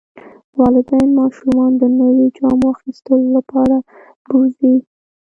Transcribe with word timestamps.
والدین 0.59 1.09
ماشومان 1.19 1.71
د 1.77 1.83
نویو 1.99 2.27
جامو 2.37 2.67
اخیستلو 2.75 3.27
لپاره 3.37 3.75
بوځي. 4.27 4.73